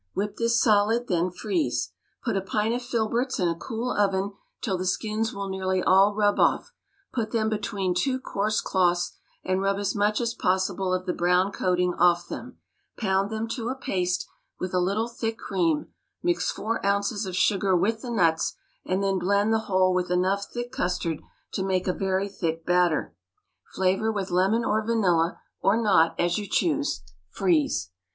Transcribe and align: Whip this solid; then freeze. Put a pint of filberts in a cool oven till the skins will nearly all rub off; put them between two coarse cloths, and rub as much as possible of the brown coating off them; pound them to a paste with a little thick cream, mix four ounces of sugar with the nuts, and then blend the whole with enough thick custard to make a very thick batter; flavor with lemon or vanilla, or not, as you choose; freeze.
Whip 0.15 0.37
this 0.37 0.59
solid; 0.59 1.05
then 1.07 1.29
freeze. 1.29 1.91
Put 2.23 2.35
a 2.35 2.41
pint 2.41 2.73
of 2.73 2.81
filberts 2.81 3.39
in 3.39 3.47
a 3.47 3.53
cool 3.53 3.91
oven 3.91 4.31
till 4.59 4.75
the 4.75 4.87
skins 4.87 5.31
will 5.31 5.47
nearly 5.47 5.83
all 5.83 6.15
rub 6.15 6.39
off; 6.39 6.73
put 7.13 7.29
them 7.29 7.49
between 7.49 7.93
two 7.93 8.19
coarse 8.19 8.61
cloths, 8.61 9.11
and 9.43 9.61
rub 9.61 9.77
as 9.77 9.93
much 9.93 10.19
as 10.19 10.33
possible 10.33 10.91
of 10.91 11.05
the 11.05 11.13
brown 11.13 11.51
coating 11.51 11.93
off 11.99 12.27
them; 12.27 12.57
pound 12.97 13.29
them 13.29 13.47
to 13.49 13.69
a 13.69 13.75
paste 13.75 14.25
with 14.59 14.73
a 14.73 14.79
little 14.79 15.07
thick 15.07 15.37
cream, 15.37 15.89
mix 16.23 16.49
four 16.49 16.83
ounces 16.83 17.27
of 17.27 17.35
sugar 17.35 17.75
with 17.77 18.01
the 18.01 18.09
nuts, 18.09 18.55
and 18.83 19.03
then 19.03 19.19
blend 19.19 19.53
the 19.53 19.59
whole 19.69 19.93
with 19.93 20.09
enough 20.09 20.45
thick 20.47 20.71
custard 20.71 21.21
to 21.51 21.61
make 21.63 21.87
a 21.87 21.93
very 21.93 22.27
thick 22.27 22.65
batter; 22.65 23.13
flavor 23.75 24.11
with 24.11 24.31
lemon 24.31 24.65
or 24.65 24.83
vanilla, 24.83 25.39
or 25.59 25.79
not, 25.79 26.19
as 26.19 26.39
you 26.39 26.47
choose; 26.47 27.03
freeze. 27.29 27.91